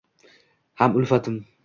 [0.81, 1.37] Ham ulfatim